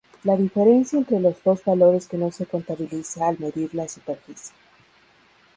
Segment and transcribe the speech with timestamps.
[0.23, 4.51] La diferencia entre los dos valores que no se contabiliza al medir la superficie.